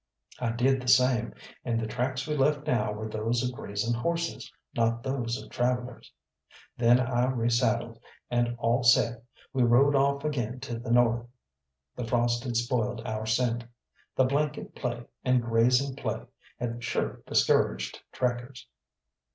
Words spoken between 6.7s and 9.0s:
Then I resaddled, and all